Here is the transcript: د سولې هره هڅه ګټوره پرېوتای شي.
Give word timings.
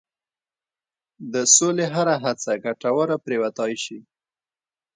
د 1.33 1.35
سولې 1.55 1.85
هره 1.95 2.15
هڅه 2.23 2.51
ګټوره 2.65 3.15
پرېوتای 3.25 3.73
شي. 3.83 3.99